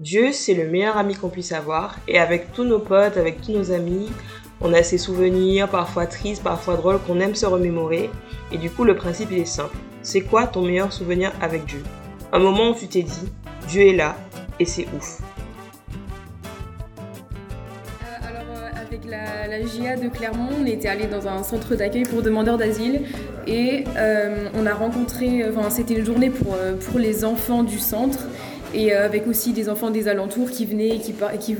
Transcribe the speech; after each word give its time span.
Dieu, 0.00 0.32
c'est 0.32 0.54
le 0.54 0.66
meilleur 0.66 0.96
ami 0.96 1.14
qu'on 1.14 1.28
puisse 1.28 1.52
avoir, 1.52 2.00
et 2.08 2.18
avec 2.18 2.52
tous 2.52 2.64
nos 2.64 2.80
potes, 2.80 3.16
avec 3.16 3.40
tous 3.40 3.52
nos 3.52 3.70
amis, 3.70 4.10
on 4.60 4.72
a 4.72 4.82
ces 4.82 4.98
souvenirs, 4.98 5.68
parfois 5.68 6.06
tristes, 6.06 6.42
parfois 6.42 6.74
drôles, 6.74 6.98
qu'on 6.98 7.20
aime 7.20 7.36
se 7.36 7.46
remémorer, 7.46 8.10
et 8.50 8.58
du 8.58 8.70
coup 8.70 8.82
le 8.82 8.96
principe 8.96 9.28
il 9.30 9.38
est 9.38 9.44
simple. 9.44 9.76
C'est 10.02 10.22
quoi 10.22 10.48
ton 10.48 10.62
meilleur 10.62 10.92
souvenir 10.92 11.30
avec 11.40 11.64
Dieu? 11.66 11.80
Un 12.32 12.40
moment 12.40 12.70
où 12.70 12.74
tu 12.74 12.88
t'es 12.88 13.04
dit, 13.04 13.32
Dieu 13.68 13.82
est 13.82 13.94
là, 13.94 14.16
et 14.58 14.64
c'est 14.64 14.88
ouf. 14.96 15.20
Euh, 18.02 18.28
alors 18.28 18.42
euh, 18.56 18.70
avec 18.84 19.04
la, 19.04 19.46
la 19.46 19.60
de 19.60 20.08
Clermont, 20.08 20.48
on 20.60 20.66
était 20.66 20.88
allé 20.88 21.06
dans 21.06 21.28
un 21.28 21.44
centre 21.44 21.76
d'accueil 21.76 22.02
pour 22.02 22.20
demandeurs 22.20 22.58
d'asile. 22.58 23.02
Et 23.46 23.84
euh, 23.96 24.48
on 24.54 24.66
a 24.66 24.74
rencontré, 24.74 25.48
enfin 25.48 25.70
c'était 25.70 25.94
une 25.94 26.04
journée 26.04 26.30
pour 26.30 26.98
les 26.98 27.24
enfants 27.24 27.62
du 27.62 27.78
centre 27.78 28.26
et 28.74 28.92
euh, 28.92 29.04
avec 29.04 29.26
aussi 29.26 29.52
des 29.52 29.68
enfants 29.68 29.90
des 29.90 30.08
alentours 30.08 30.50
qui 30.50 30.66
venaient 30.66 30.96
et 30.96 31.38
qui, 31.38 31.56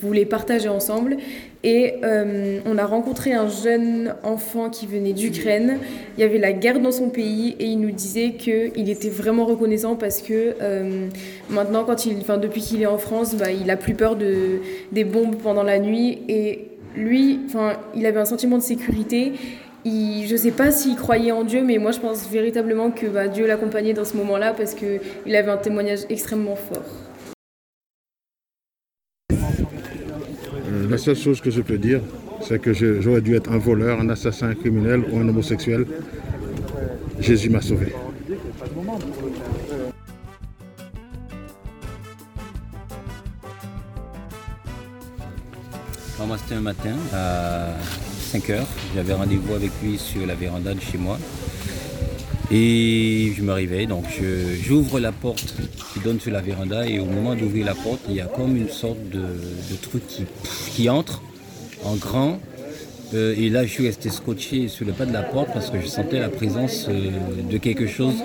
voulaient 0.00 0.24
partager 0.24 0.68
ensemble. 0.68 1.18
Et 1.62 1.94
euh, 2.04 2.60
on 2.64 2.78
a 2.78 2.86
rencontré 2.86 3.32
un 3.32 3.48
jeune 3.48 4.14
enfant 4.22 4.70
qui 4.70 4.86
venait 4.86 5.12
d'Ukraine. 5.12 5.78
Il 6.16 6.20
y 6.20 6.24
avait 6.24 6.38
la 6.38 6.52
guerre 6.52 6.80
dans 6.80 6.92
son 6.92 7.10
pays 7.10 7.56
et 7.58 7.66
il 7.66 7.80
nous 7.80 7.90
disait 7.90 8.32
qu'il 8.32 8.88
était 8.88 9.10
vraiment 9.10 9.44
reconnaissant 9.44 9.96
parce 9.96 10.22
que 10.22 10.54
euh, 10.62 11.08
maintenant, 11.50 11.84
quand 11.84 12.06
il, 12.06 12.18
enfin, 12.20 12.38
depuis 12.38 12.60
qu'il 12.60 12.82
est 12.82 12.86
en 12.86 12.98
France, 12.98 13.34
bah, 13.34 13.50
il 13.50 13.70
a 13.70 13.76
plus 13.76 13.94
peur 13.94 14.16
de, 14.16 14.60
des 14.92 15.04
bombes 15.04 15.36
pendant 15.36 15.62
la 15.62 15.78
nuit. 15.78 16.22
Et 16.28 16.68
lui, 16.96 17.40
il 17.94 18.06
avait 18.06 18.20
un 18.20 18.24
sentiment 18.24 18.56
de 18.56 18.62
sécurité. 18.62 19.32
Il, 19.88 20.26
je 20.26 20.32
ne 20.32 20.36
sais 20.36 20.50
pas 20.50 20.72
s'il 20.72 20.96
croyait 20.96 21.30
en 21.30 21.44
Dieu, 21.44 21.62
mais 21.62 21.78
moi 21.78 21.92
je 21.92 22.00
pense 22.00 22.28
véritablement 22.28 22.90
que 22.90 23.06
bah, 23.06 23.28
Dieu 23.28 23.46
l'accompagnait 23.46 23.94
dans 23.94 24.04
ce 24.04 24.16
moment-là 24.16 24.52
parce 24.52 24.74
qu'il 24.74 25.36
avait 25.36 25.52
un 25.52 25.56
témoignage 25.58 26.00
extrêmement 26.08 26.56
fort. 26.56 26.82
Euh, 29.30 30.90
La 30.90 30.98
seule 30.98 31.14
chose 31.14 31.40
que 31.40 31.52
je 31.52 31.60
peux 31.60 31.78
dire, 31.78 32.00
c'est 32.40 32.60
que 32.60 32.72
j'aurais 32.72 33.20
dû 33.20 33.36
être 33.36 33.52
un 33.52 33.58
voleur, 33.58 34.00
un 34.00 34.08
assassin, 34.08 34.48
un 34.48 34.56
criminel 34.56 35.04
ou 35.12 35.20
un 35.20 35.28
homosexuel. 35.28 35.86
Jésus 37.20 37.48
m'a 37.48 37.60
sauvé. 37.60 37.92
Moi, 46.26 46.38
c'était 46.38 46.56
un 46.56 46.60
matin? 46.60 46.96
À 47.12 47.74
5 48.40 48.50
heures. 48.50 48.66
J'avais 48.94 49.14
rendez-vous 49.14 49.54
avec 49.54 49.70
lui 49.82 49.98
sur 49.98 50.26
la 50.26 50.34
véranda 50.34 50.74
de 50.74 50.80
chez 50.80 50.98
moi. 50.98 51.18
Et 52.50 53.32
je 53.36 53.42
me 53.42 53.52
réveille, 53.52 53.86
donc 53.86 54.04
j'ouvre 54.62 55.00
la 55.00 55.10
porte 55.10 55.54
qui 55.92 56.00
donne 56.00 56.20
sur 56.20 56.32
la 56.32 56.40
véranda 56.40 56.86
et 56.86 56.98
au 56.98 57.06
moment 57.06 57.34
d'ouvrir 57.34 57.66
la 57.66 57.74
porte, 57.74 58.00
il 58.08 58.14
y 58.14 58.20
a 58.20 58.26
comme 58.26 58.56
une 58.56 58.68
sorte 58.68 58.98
de, 59.10 59.26
truc 59.80 60.06
qui, 60.06 60.24
qui 60.72 60.88
entre 60.88 61.22
en 61.84 61.96
grand. 61.96 62.38
Euh, 63.14 63.34
et 63.38 63.48
là, 63.48 63.64
je 63.64 63.70
suis 63.70 63.86
resté 63.86 64.10
scotché 64.10 64.68
sur 64.68 64.84
le 64.84 64.92
pas 64.92 65.06
de 65.06 65.12
la 65.12 65.22
porte 65.22 65.48
parce 65.52 65.70
que 65.70 65.80
je 65.80 65.86
sentais 65.86 66.20
la 66.20 66.28
présence 66.28 66.86
euh, 66.88 67.10
de 67.50 67.58
quelque 67.58 67.86
chose 67.86 68.16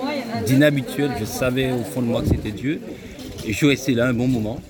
d'inhabituel. 0.46 1.12
Je 1.18 1.24
savais 1.24 1.72
au 1.72 1.84
fond 1.84 2.02
de 2.02 2.06
moi 2.06 2.22
que 2.22 2.28
c'était 2.28 2.50
Dieu. 2.50 2.80
Et 3.46 3.52
je 3.52 3.56
suis 3.56 3.68
resté 3.68 3.94
là 3.94 4.06
un 4.06 4.14
bon 4.14 4.28
moment. 4.28 4.60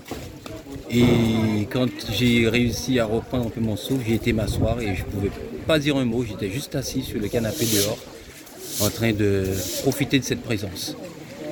Et 0.95 1.67
quand 1.71 1.89
j'ai 2.11 2.47
réussi 2.47 2.99
à 2.99 3.05
reprendre 3.05 3.47
un 3.47 3.49
peu 3.49 3.61
mon 3.61 3.75
souffle, 3.75 4.03
j'ai 4.07 4.13
été 4.13 4.31
m'asseoir 4.31 4.79
et 4.79 4.95
je 4.95 5.03
ne 5.03 5.09
pouvais 5.09 5.31
pas 5.65 5.79
dire 5.79 5.97
un 5.97 6.05
mot. 6.05 6.23
J'étais 6.23 6.51
juste 6.51 6.75
assis 6.75 7.01
sur 7.01 7.19
le 7.19 7.27
canapé 7.29 7.65
dehors, 7.65 7.97
en 8.79 8.89
train 8.89 9.11
de 9.11 9.45
profiter 9.81 10.19
de 10.19 10.23
cette 10.23 10.43
présence. 10.43 10.95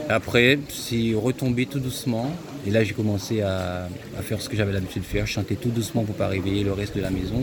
Après, 0.09 0.59
c'est 0.69 1.13
retombé 1.15 1.65
tout 1.65 1.79
doucement. 1.79 2.29
Et 2.67 2.69
là, 2.69 2.83
j'ai 2.83 2.93
commencé 2.93 3.41
à, 3.41 3.87
faire 4.21 4.39
ce 4.39 4.47
que 4.47 4.55
j'avais 4.55 4.73
l'habitude 4.73 5.01
de 5.01 5.07
faire, 5.07 5.25
chanter 5.25 5.55
tout 5.55 5.69
doucement 5.69 6.03
pour 6.03 6.13
ne 6.13 6.19
pas 6.19 6.27
réveiller 6.27 6.63
le 6.63 6.73
reste 6.73 6.95
de 6.95 7.01
la 7.01 7.09
maison. 7.09 7.41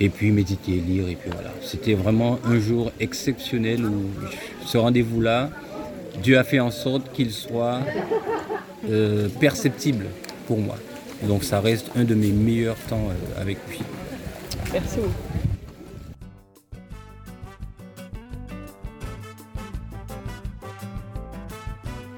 Et 0.00 0.08
puis 0.08 0.32
méditer, 0.32 0.72
lire, 0.72 1.08
et 1.08 1.14
puis 1.14 1.30
voilà. 1.32 1.50
C'était 1.62 1.94
vraiment 1.94 2.40
un 2.44 2.58
jour 2.58 2.90
exceptionnel 2.98 3.84
où 3.84 4.06
ce 4.66 4.78
rendez-vous-là, 4.78 5.50
Dieu 6.22 6.38
a 6.38 6.44
fait 6.44 6.58
en 6.58 6.72
sorte 6.72 7.12
qu'il 7.12 7.30
soit 7.30 7.80
euh, 8.90 9.28
perceptible 9.40 10.06
pour 10.48 10.58
moi. 10.58 10.76
Donc 11.22 11.42
ça 11.42 11.60
reste 11.60 11.90
un 11.96 12.04
de 12.04 12.14
mes 12.14 12.30
meilleurs 12.30 12.76
temps 12.88 13.08
euh, 13.08 13.40
avec 13.40 13.58
lui. 13.68 13.80
Merci 14.72 14.96
beaucoup. 14.98 15.12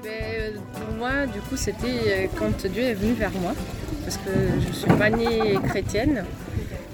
Ben, 0.03 0.09
euh, 0.11 0.51
pour 0.73 0.95
moi, 0.95 1.25
du 1.25 1.39
coup, 1.41 1.57
c'était 1.57 1.87
euh, 1.87 2.27
quand 2.37 2.65
Dieu 2.67 2.83
est 2.83 2.93
venu 2.93 3.13
vers 3.13 3.31
moi, 3.31 3.53
parce 4.03 4.17
que 4.17 4.29
je 4.61 4.67
ne 4.67 4.73
suis 4.73 4.93
pas 4.97 5.09
née 5.09 5.57
chrétienne. 5.67 6.23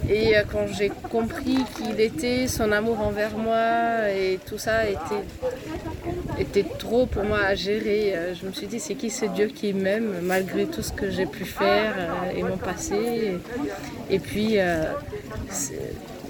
Et 0.10 0.36
quand 0.50 0.68
j'ai 0.72 0.90
compris 1.12 1.66
qu'il 1.76 2.00
était, 2.00 2.48
son 2.48 2.72
amour 2.72 3.02
envers 3.02 3.38
moi 3.38 4.10
et 4.10 4.40
tout 4.46 4.58
ça 4.58 4.88
était, 4.88 5.26
était 6.40 6.66
trop 6.78 7.06
pour 7.06 7.24
moi 7.24 7.40
à 7.40 7.56
gérer. 7.56 8.16
Euh, 8.16 8.34
Je 8.36 8.46
me 8.46 8.52
suis 8.52 8.68
dit, 8.68 8.80
c'est 8.80 8.96
qui 8.96 9.10
ce 9.10 9.26
Dieu 9.26 9.48
qui 9.48 9.74
m'aime 9.74 10.22
malgré 10.22 10.66
tout 10.66 10.82
ce 10.82 10.92
que 10.92 11.10
j'ai 11.10 11.26
pu 11.26 11.46
faire 11.46 11.94
euh, 11.98 12.38
et 12.38 12.44
mon 12.44 12.58
passé. 12.58 13.38
Et, 14.10 14.20
puis, 14.20 14.60
euh, 14.60 14.84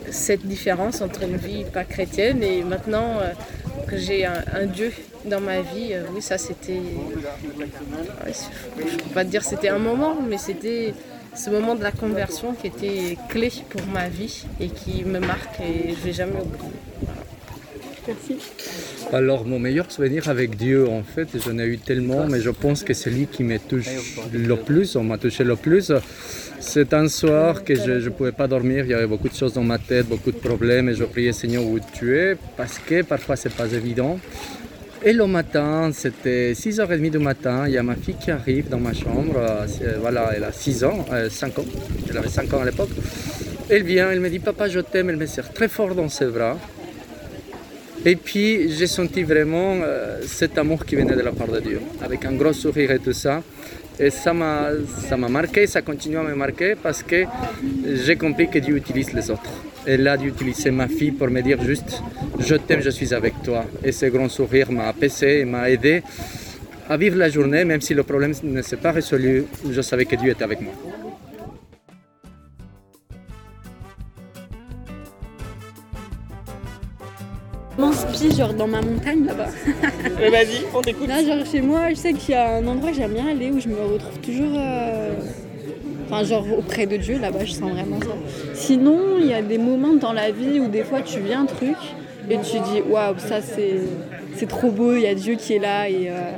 cette 0.10 0.46
différence 0.46 1.02
entre 1.02 1.24
une 1.24 1.38
vie 1.38 1.66
pas 1.66 1.84
chrétienne 1.84 2.42
et 2.42 2.64
maintenant 2.64 3.20
que 3.88 3.98
j'ai 3.98 4.26
un, 4.26 4.66
Dieu 4.66 4.94
dans 5.26 5.42
ma 5.42 5.62
vie, 5.62 5.94
oui, 6.14 6.22
ça 6.22 6.38
c'était. 6.38 6.80
je 8.26 8.82
ne 8.82 8.98
peux 8.98 9.10
pas 9.14 9.26
te 9.26 9.30
dire 9.30 9.44
c'était 9.44 9.68
un 9.70 9.80
moment, 9.80 10.16
mais 10.22 10.38
c'était 10.38 10.94
ce 11.36 11.50
moment 11.50 11.76
de 11.76 11.84
la 11.84 11.92
conversion 11.92 12.54
qui 12.54 12.68
était 12.68 13.18
clé 13.28 13.52
pour 13.70 13.86
ma 13.88 14.08
vie 14.08 14.46
et 14.62 14.70
qui 14.70 15.04
me 15.04 15.20
marque 15.20 15.60
et 15.60 15.90
je 15.90 16.00
ne 16.00 16.06
vais 16.06 16.14
jamais 16.14 16.40
oublier. 16.42 16.72
Alors, 19.14 19.46
mon 19.46 19.60
meilleur 19.60 19.90
souvenir 19.92 20.28
avec 20.30 20.56
Dieu, 20.58 20.88
en 20.88 21.04
fait, 21.04 21.28
j'en 21.46 21.58
ai 21.60 21.66
eu 21.66 21.78
tellement, 21.78 22.28
mais 22.28 22.42
je 22.42 22.50
pense 22.50 22.84
que 22.84 22.94
celui 22.94 23.28
qui 23.28 23.44
me 23.44 23.58
touche 23.58 23.88
le 24.34 24.56
plus, 24.56 24.96
on 24.96 25.04
m'a 25.04 25.18
touché 25.18 25.44
le 25.44 25.56
plus, 25.56 25.92
c'est 26.60 26.94
un 26.94 27.08
soir 27.08 27.64
que 27.64 27.76
je 27.76 27.92
ne 28.06 28.10
pouvais 28.10 28.32
pas 28.32 28.48
dormir, 28.48 28.86
il 28.86 28.92
y 28.92 28.94
avait 28.94 29.08
beaucoup 29.08 29.30
de 29.30 29.36
choses 29.36 29.54
dans 29.54 29.64
ma 29.64 29.78
tête, 29.78 30.08
beaucoup 30.08 30.32
de 30.32 30.38
problèmes, 30.38 30.90
et 30.90 30.94
je 30.96 31.04
priais 31.06 31.32
Seigneur 31.32 31.64
où 31.64 31.80
tu 31.94 32.18
es, 32.18 32.36
parce 32.58 32.80
que 32.80 33.02
parfois 33.04 33.36
c'est 33.36 33.54
pas 33.54 33.72
évident. 33.72 34.20
Et 35.06 35.14
le 35.14 35.28
matin, 35.28 35.92
c'était 35.94 36.54
6h30 36.54 37.12
du 37.12 37.20
matin, 37.20 37.66
il 37.68 37.74
y 37.74 37.78
a 37.78 37.84
ma 37.84 37.96
fille 37.96 38.16
qui 38.20 38.32
arrive 38.32 38.68
dans 38.68 38.80
ma 38.80 38.94
chambre, 38.94 39.36
euh, 39.38 39.66
c'est- 39.68 39.98
voilà, 40.02 40.32
elle 40.36 40.44
a 40.44 40.52
6 40.52 40.84
ans, 40.84 41.06
5 41.30 41.60
ans, 41.60 41.66
elle 42.10 42.18
avait 42.18 42.30
5 42.30 42.52
ans 42.54 42.62
à 42.62 42.66
l'époque. 42.66 42.90
Elle 43.70 43.84
vient, 43.84 44.10
elle 44.12 44.20
me 44.20 44.30
dit, 44.30 44.40
papa 44.40 44.68
je 44.68 44.80
t'aime, 44.80 45.10
elle 45.12 45.18
me 45.18 45.26
serre 45.28 45.54
très 45.54 45.68
fort 45.68 45.94
dans 45.94 46.10
ses 46.10 46.26
bras. 46.26 46.58
Et 48.06 48.16
puis 48.16 48.72
j'ai 48.72 48.88
senti 48.88 49.24
vraiment 49.24 49.80
euh, 49.82 50.22
cet 50.26 50.58
amour 50.58 50.86
qui 50.86 50.96
venait 50.96 51.16
de 51.16 51.22
la 51.22 51.32
part 51.32 51.48
de 51.48 51.60
Dieu, 51.60 51.82
avec 52.02 52.26
un 52.26 52.34
gros 52.34 52.54
sourire 52.54 52.92
et 52.92 53.00
tout 53.00 53.14
ça. 53.14 53.44
Et 54.00 54.12
ça 54.12 54.32
m'a, 54.32 54.70
ça 55.10 55.18
m'a 55.18 55.28
marqué, 55.28 55.66
ça 55.66 55.82
continue 55.82 56.18
à 56.18 56.24
me 56.24 56.36
marquer 56.36 56.76
parce 56.82 57.02
que 57.02 57.26
j'ai 58.06 58.16
compris 58.16 58.48
que 58.48 58.60
Dieu 58.60 58.78
utilise 58.78 59.12
les 59.14 59.32
autres. 59.32 59.52
Et 59.88 59.98
là, 59.98 60.18
Dieu 60.18 60.30
utilisait 60.30 60.70
ma 60.70 60.88
fille 60.88 61.12
pour 61.12 61.30
me 61.30 61.42
dire 61.42 61.62
juste, 61.64 62.02
je 62.40 62.56
t'aime, 62.56 62.82
je 62.82 62.92
suis 62.92 63.14
avec 63.14 63.42
toi. 63.44 63.66
Et 63.84 63.92
ce 63.92 64.06
grand 64.06 64.30
sourire 64.30 64.72
m'a 64.72 64.90
apaisé 64.90 65.40
et 65.40 65.46
m'a 65.46 65.70
aidé 65.70 66.04
à 66.90 66.96
vivre 66.96 67.18
la 67.18 67.30
journée, 67.30 67.66
même 67.66 67.82
si 67.82 67.94
le 67.94 68.04
problème 68.04 68.34
ne 68.44 68.62
s'est 68.62 68.78
pas 68.78 68.92
résolu, 68.92 69.46
je 69.70 69.82
savais 69.82 70.06
que 70.06 70.16
Dieu 70.16 70.32
était 70.32 70.44
avec 70.44 70.62
moi. 70.62 70.74
M'inspire 77.78 78.32
genre 78.36 78.54
dans 78.54 78.68
ma 78.68 78.82
montagne 78.82 79.26
là-bas. 79.26 79.48
Mais 80.20 80.30
vas-y, 80.30 80.64
on 80.76 80.82
t'écoute. 80.82 81.08
Là, 81.08 81.24
genre 81.24 81.46
chez 81.46 81.62
moi, 81.62 81.90
je 81.90 81.96
sais 81.96 82.14
qu'il 82.14 82.32
y 82.32 82.34
a 82.36 82.56
un 82.58 82.68
endroit 82.68 82.92
que 82.92 82.96
j'aime 82.98 83.14
bien 83.14 83.28
aller 83.28 83.52
où 83.52 83.60
je 83.60 83.68
me 83.70 83.76
retrouve 83.94 84.18
toujours. 84.20 84.54
euh, 84.56 85.14
Enfin, 86.10 86.24
genre 86.24 86.46
auprès 86.58 86.86
de 86.86 86.96
Dieu 86.96 87.20
là-bas, 87.20 87.44
je 87.44 87.52
sens 87.52 87.70
vraiment 87.70 88.00
ça. 88.00 88.16
Sinon, 88.54 88.98
il 89.20 89.28
y 89.28 89.34
a 89.34 89.42
des 89.42 89.58
moments 89.58 89.94
dans 89.94 90.14
la 90.14 90.32
vie 90.32 90.60
où 90.62 90.68
des 90.70 90.84
fois 90.84 91.02
tu 91.02 91.20
vis 91.20 91.34
un 91.34 91.46
truc 91.46 91.76
et 92.30 92.36
tu 92.38 92.58
dis 92.60 92.82
waouh, 92.90 93.16
ça 93.18 93.42
c'est 93.42 93.76
c'est 94.38 94.48
trop 94.48 94.72
beau, 94.72 94.96
il 94.96 95.02
y 95.02 95.08
a 95.08 95.14
Dieu 95.16 95.36
qui 95.36 95.54
est 95.56 95.60
là 95.60 95.90
et. 95.90 96.08
euh, 96.10 96.32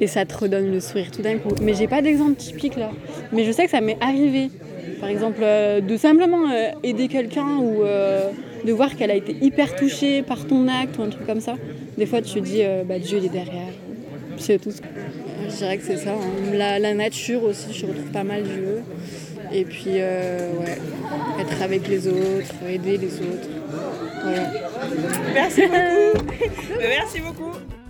Et 0.00 0.06
ça 0.06 0.24
te 0.24 0.34
redonne 0.36 0.70
le 0.72 0.80
sourire 0.80 1.10
tout 1.14 1.20
d'un 1.22 1.36
coup. 1.38 1.50
Mais 1.60 1.74
j'ai 1.74 1.86
pas 1.88 2.00
d'exemple 2.02 2.34
typique 2.36 2.76
là. 2.76 2.90
Mais 3.32 3.44
je 3.44 3.52
sais 3.52 3.64
que 3.66 3.70
ça 3.70 3.80
m'est 3.82 3.98
arrivé. 4.00 4.50
Par 5.00 5.08
exemple, 5.10 5.40
euh, 5.42 5.80
de 5.80 5.96
simplement 5.98 6.50
euh, 6.50 6.70
aider 6.82 7.08
quelqu'un 7.08 7.58
ou 7.60 7.82
euh, 7.82 8.30
de 8.64 8.72
voir 8.72 8.94
qu'elle 8.96 9.10
a 9.10 9.14
été 9.16 9.36
hyper 9.40 9.74
touchée 9.76 10.22
par 10.22 10.46
ton 10.46 10.68
acte 10.68 10.98
ou 10.98 11.02
un 11.02 11.08
truc 11.10 11.26
comme 11.26 11.40
ça. 11.40 11.56
Des 11.98 12.06
fois, 12.06 12.22
tu 12.22 12.34
te 12.34 12.38
dis, 12.40 12.60
euh, 12.62 12.84
bah, 12.84 12.98
Dieu 12.98 13.18
il 13.18 13.26
est 13.26 13.28
derrière. 13.28 13.72
C'est 14.38 14.58
tout. 14.60 14.70
Je 15.48 15.56
dirais 15.56 15.76
que 15.78 15.84
c'est 15.84 15.96
ça. 15.98 16.12
hein. 16.12 16.54
La, 16.54 16.78
la 16.78 16.94
nature 16.94 17.42
aussi, 17.44 17.72
je 17.72 17.86
retrouve 17.86 18.10
pas 18.12 18.24
mal 18.24 18.42
Dieu. 18.44 18.82
Et 19.52 19.64
puis, 19.64 19.96
euh, 19.96 20.50
ouais, 20.60 20.78
être 21.40 21.62
avec 21.62 21.86
les 21.88 22.08
autres, 22.08 22.54
aider 22.68 22.96
les 22.96 23.14
autres. 23.16 23.48
Voilà. 24.22 24.50
Merci 25.34 25.62
beaucoup. 25.62 26.26
Merci 26.78 27.20
beaucoup. 27.20 27.81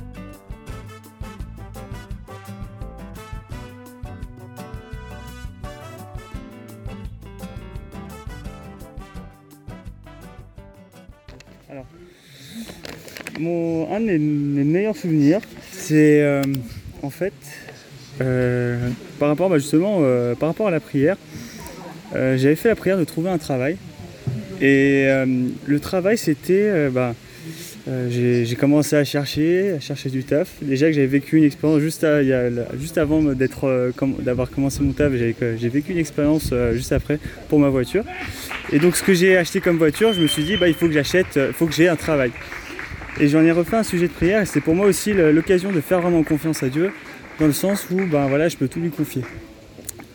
Un 13.92 14.00
de 14.00 14.06
mes, 14.06 14.18
meilleurs 14.64 14.96
souvenirs, 14.96 15.40
c'est 15.70 16.22
euh, 16.22 16.42
en 17.02 17.10
fait 17.10 17.32
euh, 18.20 18.78
par 19.18 19.28
rapport 19.28 19.50
bah, 19.50 19.58
justement 19.58 19.98
euh, 20.00 20.34
par 20.34 20.48
rapport 20.48 20.68
à 20.68 20.70
la 20.70 20.80
prière. 20.80 21.16
J'avais 22.14 22.56
fait 22.56 22.68
la 22.68 22.76
prière 22.76 22.98
de 22.98 23.04
trouver 23.04 23.30
un 23.30 23.38
travail. 23.38 23.78
Et 24.60 25.06
le 25.66 25.80
travail 25.80 26.18
c'était 26.18 26.90
bah, 26.90 27.14
j'ai 28.10 28.54
commencé 28.60 28.96
à 28.96 29.04
chercher, 29.04 29.72
à 29.72 29.80
chercher 29.80 30.10
du 30.10 30.22
taf. 30.22 30.50
Déjà 30.60 30.88
que 30.88 30.92
j'avais 30.92 31.06
vécu 31.06 31.38
une 31.38 31.44
expérience 31.44 31.80
juste, 31.80 32.04
avant 32.98 33.22
d'avoir 33.22 34.50
commencé 34.50 34.82
mon 34.82 34.92
taf, 34.92 35.10
j'ai 35.14 35.68
vécu 35.70 35.92
une 35.92 35.98
expérience 35.98 36.52
juste 36.74 36.92
après 36.92 37.18
pour 37.48 37.58
ma 37.58 37.70
voiture. 37.70 38.04
Et 38.74 38.78
donc 38.78 38.94
ce 38.94 39.02
que 39.02 39.14
j'ai 39.14 39.38
acheté 39.38 39.62
comme 39.62 39.78
voiture, 39.78 40.12
je 40.12 40.20
me 40.20 40.26
suis 40.26 40.44
dit 40.44 40.58
bah, 40.58 40.68
il 40.68 40.74
faut 40.74 40.88
que 40.88 40.92
j'achète, 40.92 41.36
il 41.36 41.54
faut 41.54 41.64
que 41.64 41.72
j'ai 41.72 41.88
un 41.88 41.96
travail. 41.96 42.30
Et 43.20 43.28
j'en 43.28 43.42
ai 43.42 43.52
refait 43.52 43.76
un 43.76 43.82
sujet 43.82 44.08
de 44.08 44.12
prière 44.12 44.40
et 44.40 44.46
c'était 44.46 44.60
pour 44.60 44.74
moi 44.74 44.86
aussi 44.86 45.12
l'occasion 45.12 45.70
de 45.70 45.80
faire 45.80 46.00
vraiment 46.00 46.22
confiance 46.22 46.62
à 46.62 46.68
Dieu 46.68 46.92
dans 47.38 47.46
le 47.46 47.52
sens 47.52 47.86
où 47.90 47.96
ben 48.06 48.26
voilà, 48.26 48.48
je 48.48 48.56
peux 48.56 48.68
tout 48.68 48.80
lui 48.80 48.90
confier. 48.90 49.22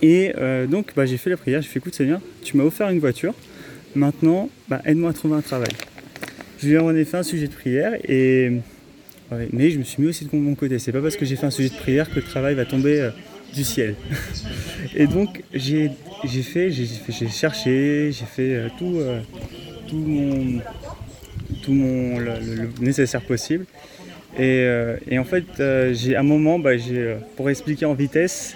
Et 0.02 0.34
euh, 0.38 0.66
donc 0.68 0.94
bah, 0.96 1.06
j'ai 1.06 1.18
fait 1.18 1.30
la 1.30 1.38
prière, 1.38 1.62
j'ai 1.62 1.70
fait 1.70 1.80
écoute 1.80 1.96
Seigneur, 1.96 2.20
tu 2.44 2.58
m'as 2.58 2.64
offert 2.64 2.90
une 2.90 3.00
voiture, 3.00 3.34
maintenant 3.96 4.50
bah, 4.68 4.82
aide-moi 4.86 5.12
à 5.12 5.14
trouver 5.14 5.36
un 5.36 5.42
travail. 5.42 5.70
Je 6.60 6.70
lui 6.70 6.78
en 6.78 6.96
ai 6.96 7.06
fait 7.06 7.18
un 7.18 7.24
sujet 7.24 7.48
de 7.48 7.54
prière 7.54 7.94
et 8.08 8.52
mais 9.52 9.72
je 9.72 9.78
me 9.78 9.84
suis 9.84 10.02
mis 10.02 10.08
aussi 10.08 10.26
de 10.26 10.36
mon 10.36 10.56
côté. 10.56 10.80
C'est 10.80 10.92
pas 10.94 11.02
parce 11.02 11.18
que 11.18 11.26
j'ai 11.26 11.36
fait 11.36 11.46
un 11.46 11.52
sujet 11.52 11.70
de 11.70 11.76
prière 11.76 12.10
que 12.10 12.16
le 12.16 12.24
travail 12.24 12.56
va 12.56 12.66
tomber 12.66 13.02
euh, 13.02 13.10
du 13.54 13.64
ciel. 13.64 13.96
et 14.96 15.06
donc 15.06 15.44
j'ai 15.54 15.92
fait, 16.44 16.72
j'ai 16.72 17.30
cherché, 17.30 18.12
j'ai 18.12 18.26
fait 18.26 18.56
euh, 18.56 18.68
tout, 18.80 19.00
tout 19.88 19.98
mon 19.98 20.62
tout 21.58 21.74
mon 21.74 22.20
le, 22.20 22.34
nécessaire 22.80 23.22
possible. 23.22 23.66
Et, 24.38 24.62
euh, 24.66 24.98
et 25.10 25.18
en 25.18 25.24
fait, 25.24 25.46
euh, 25.60 25.94
j'ai 25.96 26.16
un 26.16 26.24
moment, 26.24 26.60
bah, 26.60 26.72
euh, 26.92 27.18
pour 27.36 27.50
expliquer 27.50 27.86
en 27.86 27.96
vitesse, 27.96 28.56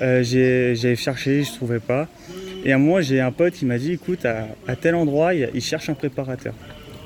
euh, 0.00 0.22
j'ai 0.22 0.96
cherché, 0.96 1.42
je 1.42 1.52
trouvais 1.52 1.78
pas. 1.78 2.08
Et 2.64 2.72
à 2.72 2.76
un 2.76 2.78
moment, 2.78 3.02
j'ai 3.02 3.20
un 3.20 3.32
pote 3.32 3.52
qui 3.52 3.66
m'a 3.66 3.76
dit, 3.76 3.92
écoute, 3.92 4.24
à, 4.24 4.76
tel 4.76 4.94
endroit, 4.94 5.34
il, 5.34 5.60
cherche 5.60 5.90
un 5.90 5.94
préparateur. 5.94 6.54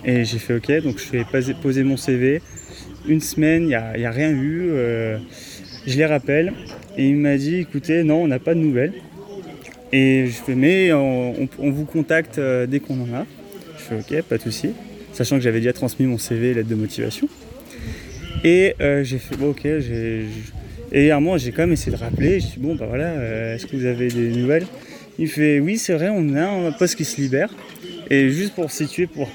Et 0.04 0.24
j'ai 0.24 0.38
fait 0.38 0.54
OK, 0.54 0.70
donc 0.82 0.98
je 0.98 1.04
fais 1.04 1.24
poser, 1.24 1.54
poser 1.54 1.82
mon 1.82 1.96
CV. 1.96 2.40
Une 3.06 3.20
semaine, 3.20 3.62
il 3.64 3.68
n'y 3.68 3.74
a, 4.06 4.10
rien 4.10 4.30
eu. 4.30 4.70
je 5.86 5.96
les 5.96 6.06
rappelle. 6.06 6.52
Et 6.96 7.08
il 7.08 7.16
m'a 7.16 7.36
dit, 7.36 7.56
écoutez, 7.56 8.04
non, 8.04 8.22
on 8.22 8.28
n'a 8.28 8.38
pas 8.38 8.54
de 8.54 8.60
nouvelles. 8.60 8.92
Et 9.92 10.26
je 10.26 10.32
fais, 10.32 10.54
mais 10.54 10.92
on, 10.92 11.48
on- 11.58 11.70
vous 11.70 11.84
contacte 11.84 12.40
dès 12.68 12.80
qu'on 12.80 12.94
en 12.94 13.14
a. 13.14 13.26
Je 13.78 13.82
fais 13.82 14.18
OK, 14.18 14.22
pas 14.22 14.36
de 14.36 14.42
souci. 14.42 14.70
Sachant 15.14 15.36
que 15.36 15.42
j'avais 15.42 15.60
déjà 15.60 15.72
transmis 15.72 16.06
mon 16.06 16.18
CV 16.18 16.50
et 16.50 16.54
lettre 16.54 16.68
de 16.68 16.74
motivation. 16.74 17.28
Et 18.42 18.74
euh, 18.80 19.04
j'ai 19.04 19.18
fait, 19.18 19.36
bon, 19.36 19.50
OK, 19.50 19.60
j'ai. 19.62 20.26
Et 20.90 21.12
un 21.12 21.20
moment, 21.20 21.38
j'ai 21.38 21.52
quand 21.52 21.62
même 21.62 21.72
essayé 21.72 21.96
de 21.96 22.00
rappeler. 22.00 22.40
J'ai 22.40 22.48
dit, 22.48 22.58
bon, 22.58 22.74
bah 22.74 22.86
voilà, 22.88 23.12
euh, 23.12 23.54
est-ce 23.54 23.66
que 23.66 23.76
vous 23.76 23.86
avez 23.86 24.08
des 24.08 24.30
nouvelles? 24.30 24.66
Il 25.20 25.28
fait, 25.28 25.60
oui, 25.60 25.78
c'est 25.78 25.94
vrai, 25.94 26.08
on 26.10 26.34
a 26.34 26.44
un 26.44 26.72
poste 26.72 26.96
qui 26.96 27.04
se 27.04 27.20
libère. 27.20 27.48
Et 28.10 28.28
juste 28.28 28.54
pour 28.54 28.72
situer, 28.72 29.06
pour 29.06 29.28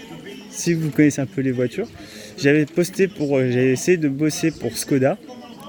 si 0.49 0.73
vous 0.73 0.89
connaissez 0.89 1.21
un 1.21 1.25
peu 1.25 1.39
les 1.39 1.53
voitures, 1.53 1.87
j'avais 2.37 2.65
posté 2.65 3.07
pour, 3.07 3.37
euh, 3.37 3.49
j'ai 3.49 3.71
essayé 3.71 3.97
de 3.97 4.09
bosser 4.09 4.51
pour 4.51 4.77
Skoda, 4.77 5.17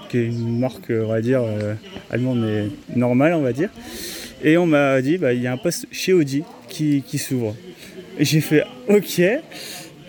qui 0.09 0.19
est 0.19 0.27
une 0.27 0.59
marque, 0.59 0.91
on 0.91 1.07
va 1.07 1.21
dire, 1.21 1.45
allemande, 2.11 2.41
mais 2.41 2.97
normale, 2.97 3.35
on 3.35 3.43
va 3.43 3.53
dire. 3.53 3.71
Et 4.43 4.57
on 4.57 4.67
m'a 4.67 5.01
dit, 5.03 5.19
bah, 5.19 5.33
il 5.35 5.41
y 5.41 5.47
a 5.47 5.53
un 5.53 5.57
poste 5.57 5.87
chez 5.93 6.13
Audi 6.13 6.43
qui, 6.69 7.05
qui 7.07 7.19
s'ouvre. 7.19 7.55
Et 8.19 8.25
j'ai 8.25 8.41
fait, 8.41 8.65
ok. 8.89 9.23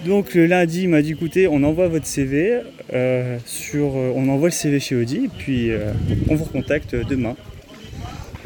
Donc 0.06 0.34
le 0.34 0.48
lundi, 0.48 0.84
il 0.84 0.90
m'a 0.90 1.04
dit, 1.04 1.12
écoutez, 1.12 1.48
on 1.48 1.64
envoie 1.64 1.88
votre 1.88 2.08
CV, 2.08 2.60
euh, 2.92 3.38
sur, 3.46 3.96
euh, 3.96 4.12
on 4.16 4.30
envoie 4.30 4.48
le 4.48 4.54
CV 4.54 4.80
chez 4.80 4.96
Audi, 4.96 5.30
puis 5.38 5.72
euh, 5.72 5.92
on 6.28 6.36
vous 6.36 6.46
recontacte 6.46 6.96
demain. 6.96 7.36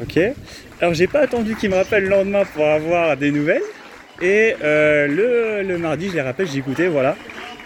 Ok. 0.02 0.20
Alors 0.82 0.94
j'ai 0.94 1.08
pas 1.08 1.22
attendu 1.22 1.56
qu'il 1.56 1.70
me 1.70 1.76
rappelle 1.76 2.04
le 2.04 2.10
lendemain 2.10 2.44
pour 2.44 2.66
avoir 2.66 3.16
des 3.16 3.32
nouvelles. 3.32 3.62
Et 4.22 4.56
le, 4.62 5.62
le 5.64 5.78
mardi, 5.78 6.10
je 6.10 6.16
les 6.16 6.22
rappelle, 6.22 6.48
j'ai 6.48 6.60
écouté, 6.60 6.88
voilà. 6.88 7.16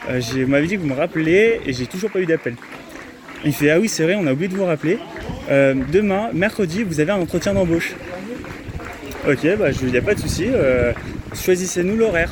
Vous 0.08 0.48
m'avez 0.48 0.68
dit 0.68 0.76
que 0.76 0.82
vous 0.82 0.88
me 0.88 0.94
rappelez 0.94 1.60
et 1.66 1.74
j'ai 1.74 1.86
toujours 1.88 2.12
pas 2.12 2.20
eu 2.20 2.26
d'appel. 2.26 2.56
Il 3.46 3.54
fait 3.54 3.72
Ah 3.72 3.80
oui, 3.80 3.88
c'est 3.88 4.04
vrai, 4.04 4.16
on 4.16 4.28
a 4.28 4.34
oublié 4.34 4.48
de 4.48 4.56
vous 4.56 4.66
rappeler. 4.66 4.98
Demain, 5.50 6.30
mercredi, 6.34 6.84
vous 6.84 7.00
avez 7.00 7.12
un 7.12 7.20
entretien 7.20 7.54
d'embauche. 7.54 7.94
Ok, 9.28 9.48
bah, 9.58 9.72
je 9.72 9.86
dis 9.86 9.98
a 9.98 10.02
pas 10.02 10.16
de 10.16 10.20
souci. 10.20 10.48
Choisissez-nous 11.34 11.96
l'horaire. 11.96 12.32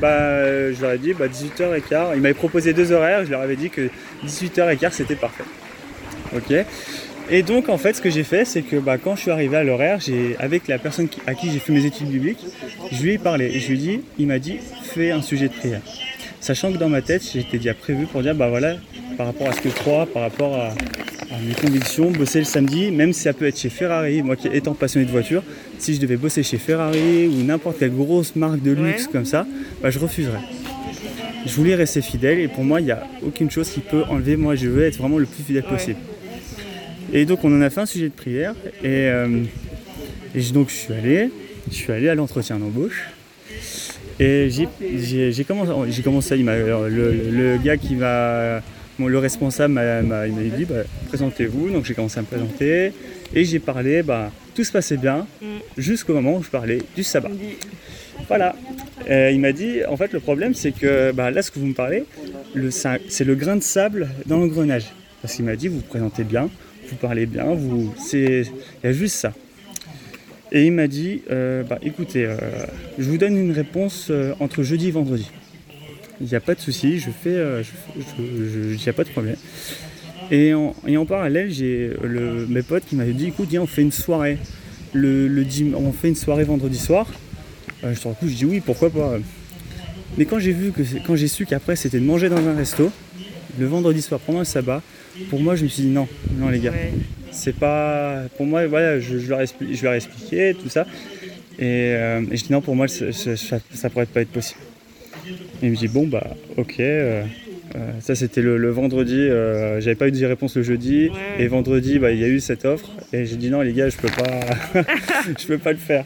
Bah, 0.00 0.08
euh, 0.08 0.72
je 0.74 0.82
leur 0.82 0.92
ai 0.92 0.98
dit 0.98 1.12
bah, 1.12 1.26
18h15. 1.26 2.12
Ils 2.14 2.20
m'avaient 2.20 2.34
proposé 2.34 2.72
deux 2.72 2.92
horaires, 2.92 3.24
je 3.24 3.30
leur 3.30 3.40
avais 3.40 3.56
dit 3.56 3.70
que 3.70 3.88
18h15 4.24 4.90
c'était 4.92 5.16
parfait. 5.16 5.44
Ok. 6.34 6.54
Et 7.30 7.42
donc 7.42 7.68
en 7.68 7.76
fait 7.76 7.94
ce 7.94 8.00
que 8.00 8.10
j'ai 8.10 8.24
fait 8.24 8.44
c'est 8.44 8.62
que 8.62 8.76
bah, 8.76 8.96
quand 8.96 9.16
je 9.16 9.22
suis 9.22 9.30
arrivé 9.30 9.56
à 9.56 9.64
l'horaire, 9.64 9.98
avec 10.38 10.68
la 10.68 10.78
personne 10.78 11.08
à 11.26 11.34
qui 11.34 11.50
j'ai 11.50 11.58
fait 11.58 11.72
mes 11.72 11.84
études 11.84 12.08
bibliques, 12.08 12.44
je 12.92 13.02
lui 13.02 13.12
ai 13.14 13.18
parlé 13.18 13.46
et 13.46 13.60
je 13.60 13.68
lui 13.68 13.74
ai 13.74 13.78
dit, 13.78 14.00
il 14.18 14.26
m'a 14.26 14.38
dit 14.38 14.58
fais 14.82 15.10
un 15.10 15.22
sujet 15.22 15.48
de 15.48 15.54
prière. 15.54 15.82
Sachant 16.40 16.72
que 16.72 16.78
dans 16.78 16.88
ma 16.88 17.02
tête 17.02 17.22
j'étais 17.32 17.58
déjà 17.58 17.74
prévu 17.74 18.06
pour 18.06 18.22
dire 18.22 18.34
bah 18.34 18.48
voilà 18.48 18.76
par 19.16 19.26
rapport 19.26 19.48
à 19.48 19.52
ce 19.52 19.60
que 19.60 19.68
je 19.68 19.74
crois, 19.74 20.06
par 20.06 20.22
rapport 20.22 20.54
à 20.54 20.70
mes 21.46 21.54
convictions, 21.54 22.10
bosser 22.10 22.38
le 22.38 22.44
samedi, 22.44 22.90
même 22.90 23.12
si 23.12 23.20
ça 23.22 23.32
peut 23.32 23.46
être 23.46 23.58
chez 23.58 23.68
Ferrari, 23.68 24.22
moi 24.22 24.36
qui 24.36 24.48
étant 24.48 24.74
passionné 24.74 25.04
de 25.06 25.10
voiture, 25.10 25.42
si 25.78 25.94
je 25.94 26.00
devais 26.00 26.16
bosser 26.16 26.42
chez 26.42 26.56
Ferrari 26.58 27.26
ou 27.28 27.42
n'importe 27.44 27.78
quelle 27.78 27.94
grosse 27.94 28.34
marque 28.34 28.62
de 28.62 28.72
luxe 28.72 29.04
Ouais. 29.06 29.12
comme 29.12 29.24
ça, 29.26 29.46
bah, 29.82 29.90
je 29.90 29.98
refuserais. 29.98 30.40
Je 31.46 31.52
voulais 31.54 31.74
rester 31.74 32.00
fidèle 32.02 32.38
et 32.40 32.48
pour 32.48 32.64
moi 32.64 32.80
il 32.80 32.84
n'y 32.86 32.90
a 32.92 33.06
aucune 33.22 33.50
chose 33.50 33.68
qui 33.68 33.80
peut 33.80 34.02
enlever, 34.08 34.36
moi 34.36 34.54
je 34.56 34.68
veux 34.68 34.82
être 34.84 34.96
vraiment 34.96 35.18
le 35.18 35.26
plus 35.26 35.42
fidèle 35.44 35.64
Ouais. 35.64 35.76
possible. 35.76 35.98
Et 37.12 37.24
donc 37.24 37.44
on 37.44 37.56
en 37.56 37.60
a 37.62 37.70
fait 37.70 37.80
un 37.80 37.86
sujet 37.86 38.08
de 38.08 38.14
prière 38.14 38.54
et, 38.82 38.86
euh, 38.86 39.42
et 40.34 40.40
donc 40.52 40.68
je 40.70 40.74
suis 40.74 40.92
allé, 40.94 41.30
je 41.70 41.74
suis 41.74 41.92
allé 41.92 42.08
à 42.08 42.14
l'entretien 42.14 42.58
d'embauche 42.58 43.04
et 44.20 44.48
j'ai- 44.50 45.44
commencé, 45.44 46.02
commencé, 46.02 46.36
il 46.36 46.44
le, 46.44 47.30
le 47.30 47.56
gars 47.62 47.76
qui 47.76 47.94
m'a, 47.94 48.60
le 49.06 49.18
responsable 49.18 49.74
m'a 49.74 50.26
dit 50.28 50.64
bah, 50.64 50.82
présentez-vous, 51.08 51.70
donc 51.70 51.84
j'ai 51.84 51.94
commencé 51.94 52.18
à 52.18 52.22
me 52.22 52.26
présenter 52.26 52.92
et 53.34 53.44
j'ai 53.44 53.58
parlé, 53.60 54.02
bah, 54.02 54.32
tout 54.54 54.64
se 54.64 54.72
passait 54.72 54.96
bien 54.96 55.26
jusqu'au 55.76 56.14
moment 56.14 56.36
où 56.38 56.42
je 56.42 56.48
parlais 56.50 56.78
du 56.96 57.04
sabbat. 57.04 57.30
Voilà. 58.26 58.56
Euh, 59.08 59.30
il 59.30 59.40
m'a 59.40 59.52
dit, 59.52 59.84
en 59.88 59.96
fait, 59.96 60.12
le 60.12 60.18
problème, 60.20 60.52
c'est 60.54 60.72
que 60.72 61.12
bah, 61.12 61.30
là, 61.30 61.40
ce 61.42 61.50
que 61.52 61.58
vous 61.60 61.66
me 61.66 61.74
parlez, 61.74 62.04
le- 62.54 62.70
c'est 62.70 63.24
le 63.24 63.34
grain 63.36 63.54
de 63.56 63.62
sable 63.62 64.08
dans 64.26 64.38
l'engrenage. 64.38 64.86
Parce 65.22 65.34
qu'il 65.34 65.44
m'a 65.44 65.54
dit, 65.56 65.68
vous 65.68 65.76
vous 65.76 65.82
présentez 65.82 66.24
bien, 66.24 66.50
vous 66.88 66.96
parlez 66.96 67.26
bien, 67.26 67.44
vous, 67.54 67.94
il 68.12 68.44
y 68.82 68.86
a 68.86 68.92
juste 68.92 69.14
ça. 69.16 69.32
Et 70.50 70.64
il 70.66 70.72
m'a 70.72 70.88
dit, 70.88 71.22
euh, 71.30 71.62
bah, 71.62 71.78
écoutez, 71.82 72.24
euh, 72.24 72.36
je 72.98 73.04
vous 73.08 73.18
donne 73.18 73.36
une 73.36 73.52
réponse 73.52 74.10
entre 74.40 74.62
jeudi 74.62 74.88
et 74.88 74.90
vendredi. 74.90 75.30
Il 76.20 76.26
n'y 76.26 76.34
a 76.34 76.40
pas 76.40 76.54
de 76.54 76.60
souci, 76.60 76.98
je 76.98 77.10
fais, 77.10 77.30
euh, 77.36 77.62
il 78.18 78.76
n'y 78.76 78.88
a 78.88 78.92
pas 78.92 79.04
de 79.04 79.10
problème. 79.10 79.36
Et 80.30 80.52
en, 80.52 80.74
et 80.86 80.96
en 80.96 81.06
parallèle, 81.06 81.50
j'ai 81.50 81.92
le, 82.02 82.46
mes 82.48 82.62
potes 82.62 82.84
qui 82.86 82.96
m'avaient 82.96 83.12
dit, 83.12 83.26
écoute, 83.28 83.48
viens, 83.48 83.62
on 83.62 83.66
fait 83.66 83.82
une 83.82 83.92
soirée. 83.92 84.38
Le, 84.92 85.28
le 85.28 85.44
dim- 85.44 85.74
on 85.76 85.92
fait 85.92 86.08
une 86.08 86.16
soirée 86.16 86.44
vendredi 86.44 86.78
soir. 86.78 87.06
Euh, 87.84 87.94
je, 87.94 88.00
sur 88.00 88.08
le 88.08 88.14
coup, 88.16 88.26
je 88.28 88.34
dis 88.34 88.44
oui, 88.44 88.60
pourquoi 88.64 88.90
pas. 88.90 89.18
Mais 90.16 90.24
quand 90.24 90.38
j'ai 90.38 90.52
vu 90.52 90.72
que 90.72 90.82
quand 91.06 91.14
j'ai 91.14 91.28
su 91.28 91.44
qu'après 91.46 91.76
c'était 91.76 92.00
de 92.00 92.04
manger 92.04 92.28
dans 92.30 92.44
un 92.44 92.54
resto, 92.56 92.90
le 93.60 93.66
vendredi 93.66 94.00
soir 94.02 94.18
pendant 94.18 94.38
le 94.40 94.44
sabbat, 94.46 94.82
pour 95.28 95.40
moi 95.40 95.54
je 95.54 95.64
me 95.64 95.68
suis 95.68 95.82
dit 95.82 95.88
non, 95.90 96.08
non 96.38 96.48
les 96.48 96.58
gars, 96.58 96.72
Ouais. 96.72 96.92
c'est 97.30 97.54
pas. 97.54 98.22
Pour 98.36 98.46
moi, 98.46 98.66
voilà, 98.66 98.98
je, 98.98 99.18
je 99.18 99.28
leur, 99.28 99.40
ai 99.40 99.44
expli- 99.44 99.76
je 99.76 99.82
leur 99.84 99.92
ai 99.92 99.96
expliqué 99.98 100.56
tout 100.60 100.70
ça. 100.70 100.86
Et, 101.58 101.92
euh, 101.94 102.22
et 102.30 102.36
je 102.36 102.44
dis 102.46 102.52
non, 102.52 102.62
pour 102.62 102.74
moi 102.74 102.88
c'est- 102.88 103.12
ça, 103.12 103.58
ça 103.72 103.90
pourrait 103.90 104.06
pas 104.06 104.22
être 104.22 104.30
possible. 104.32 104.60
Il 105.62 105.70
me 105.70 105.76
dit 105.76 105.88
bon 105.88 106.06
bah 106.06 106.26
ok. 106.56 106.76
euh, 106.80 107.22
euh, 107.76 107.90
ça 108.00 108.14
c'était 108.14 108.40
le, 108.40 108.56
le 108.56 108.70
vendredi, 108.70 109.14
euh, 109.18 109.80
j'avais 109.80 109.94
pas 109.96 110.08
eu 110.08 110.10
de 110.12 110.24
réponse 110.26 110.56
le 110.56 110.62
jeudi 110.62 111.08
Ouais. 111.10 111.42
et 111.44 111.46
vendredi 111.48 111.98
bah, 111.98 112.12
il 112.12 112.18
y 112.18 112.24
a 112.24 112.28
eu 112.28 112.40
cette 112.40 112.64
offre 112.64 112.90
et 113.12 113.26
j'ai 113.26 113.36
dit 113.36 113.50
non 113.50 113.60
les 113.60 113.72
gars 113.74 113.88
je 113.90 113.96
peux 113.98 114.08
pas, 114.08 114.82
je 115.38 115.46
peux 115.46 115.58
pas 115.58 115.72
le 115.72 115.78
faire. 115.78 116.04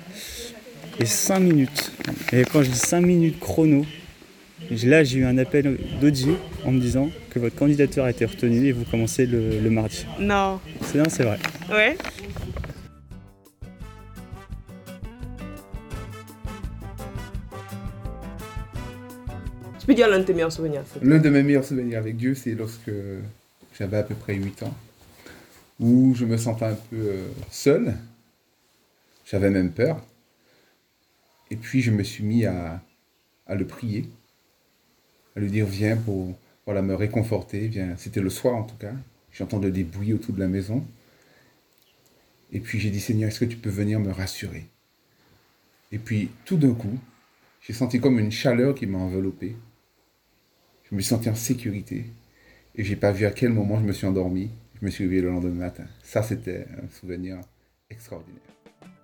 Et 1.00 1.06
5 1.06 1.38
minutes. 1.40 1.92
Et 2.32 2.42
quand 2.52 2.62
je 2.62 2.68
dis 2.70 2.76
5 2.78 3.00
minutes 3.00 3.38
chrono, 3.40 3.86
là 4.84 5.04
j'ai 5.04 5.18
eu 5.20 5.24
un 5.24 5.38
appel 5.38 5.76
d'Audi 6.00 6.30
en 6.64 6.72
me 6.72 6.80
disant 6.80 7.10
que 7.30 7.38
votre 7.38 7.56
candidature 7.56 8.04
a 8.04 8.10
été 8.10 8.24
retenue 8.26 8.66
et 8.66 8.72
vous 8.72 8.84
commencez 8.84 9.24
le, 9.26 9.58
le 9.62 9.70
mardi. 9.70 10.04
Non. 10.20 10.60
C'est 10.82 10.98
non, 10.98 11.04
c'est 11.08 11.22
vrai. 11.22 11.38
Ouais. 11.70 11.96
Peux 19.92 19.96
dire 19.96 20.08
l'un 20.08 20.18
de 20.18 20.24
tes 20.24 20.34
meilleurs 20.34 20.52
souvenirs. 20.52 20.82
s'il 20.84 20.94
te 20.94 20.98
plaît. 20.98 21.08
L'un 21.08 21.18
de 21.18 21.30
mes 21.30 21.42
meilleurs 21.42 21.64
souvenirs 21.64 21.98
avec 21.98 22.16
Dieu, 22.16 22.34
c'est 22.34 22.54
lorsque 22.54 22.90
j'avais 23.78 23.98
à 23.98 24.02
peu 24.02 24.14
près 24.14 24.34
8 24.34 24.62
ans, 24.64 24.74
où 25.80 26.14
je 26.14 26.24
me 26.24 26.36
sentais 26.36 26.66
un 26.66 26.74
peu 26.74 26.96
euh, 26.96 27.28
seul, 27.50 27.94
j'avais 29.24 29.50
même 29.50 29.72
peur, 29.72 30.04
et 31.50 31.56
puis 31.56 31.82
je 31.82 31.90
me 31.90 32.02
suis 32.02 32.24
mis 32.24 32.46
à, 32.46 32.82
à 33.46 33.54
le 33.54 33.66
prier. 33.66 34.08
à 35.36 35.40
lui 35.40 35.50
dire 35.50 35.66
viens 35.66 35.96
pour 35.96 36.34
voilà, 36.64 36.82
me 36.82 36.94
réconforter. 36.94 37.68
Viens. 37.68 37.96
C'était 37.96 38.20
le 38.20 38.30
soir 38.30 38.54
en 38.54 38.62
tout 38.62 38.76
cas. 38.76 38.92
J'entendais 39.32 39.70
des 39.70 39.84
bruits 39.84 40.12
autour 40.12 40.34
de 40.34 40.40
la 40.40 40.48
maison. 40.48 40.84
Et 42.52 42.60
puis 42.60 42.78
j'ai 42.78 42.90
dit 42.90 43.00
Seigneur, 43.00 43.28
est-ce 43.28 43.40
que 43.40 43.44
tu 43.46 43.56
peux 43.56 43.70
venir 43.70 43.98
me 43.98 44.12
rassurer? 44.12 44.66
Et 45.90 45.98
puis 45.98 46.30
tout 46.44 46.56
d'un 46.56 46.74
coup, 46.74 46.98
j'ai 47.60 47.72
senti 47.72 48.00
comme 48.00 48.18
une 48.18 48.32
chaleur 48.32 48.74
qui 48.74 48.86
m'a 48.86 48.98
enveloppé. 48.98 49.56
Je 50.92 50.96
me 50.98 51.00
suis 51.00 51.08
senti 51.08 51.30
en 51.30 51.34
sécurité. 51.34 52.04
Et 52.74 52.84
j'ai 52.84 52.96
pas 52.96 53.12
vu 53.12 53.24
à 53.24 53.30
quel 53.30 53.48
moment 53.48 53.80
je 53.80 53.84
me 53.86 53.92
suis 53.92 54.06
endormi. 54.06 54.50
Je 54.78 54.84
me 54.84 54.90
suis 54.90 55.04
réveillé 55.04 55.22
le 55.22 55.30
lendemain 55.30 55.64
matin. 55.64 55.84
Ça, 56.02 56.22
c'était 56.22 56.66
un 56.84 56.86
souvenir 57.00 57.38
extraordinaire. 57.88 58.42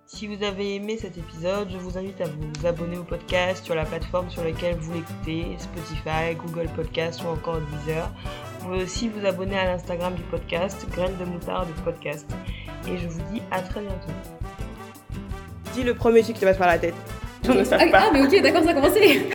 Si 0.04 0.26
vous 0.26 0.42
avez 0.44 0.74
aimé 0.74 0.98
cet 0.98 1.16
épisode, 1.16 1.70
je 1.70 1.78
vous 1.78 1.96
invite 1.96 2.20
à 2.20 2.26
vous 2.28 2.66
abonner 2.66 2.98
au 2.98 3.04
podcast 3.04 3.64
sur 3.64 3.74
la 3.74 3.86
plateforme 3.86 4.28
sur 4.28 4.44
laquelle 4.44 4.76
vous 4.76 4.92
l'écoutez, 4.92 5.46
Spotify, 5.58 6.34
Google 6.36 6.68
Podcast 6.76 7.22
ou 7.24 7.28
encore 7.28 7.58
Deezer. 7.58 8.14
Vous 8.58 8.66
pouvez 8.66 8.82
aussi 8.82 9.08
vous 9.08 9.24
abonner 9.24 9.56
à 9.56 9.64
l'Instagram 9.64 10.14
du 10.14 10.22
podcast, 10.24 10.86
Graines 10.90 11.16
de 11.16 11.24
moutarde 11.24 11.68
podcast. 11.86 12.30
Et 12.86 12.98
je 12.98 13.08
vous 13.08 13.22
dis 13.32 13.40
à 13.50 13.62
très 13.62 13.80
bientôt. 13.80 14.12
Dis 15.72 15.84
le 15.84 15.94
premier 15.94 16.20
truc 16.20 16.34
qui 16.34 16.40
te 16.42 16.46
passe 16.46 16.58
par 16.58 16.68
la 16.68 16.78
tête. 16.78 16.94
ah, 17.48 17.78
ah, 17.94 18.10
mais 18.12 18.20
ok, 18.20 18.42
d'accord, 18.42 18.62
ça 18.62 18.72
a 18.72 18.74
commencé 18.74 19.30